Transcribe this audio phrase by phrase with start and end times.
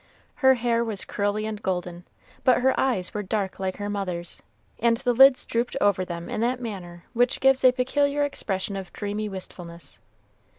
[0.37, 2.05] Her hair was curly and golden,
[2.43, 4.41] but her eyes were dark like her mother's,
[4.79, 8.91] and the lids drooped over them in that manner which gives a peculiar expression of
[8.93, 9.99] dreamy wistfulness.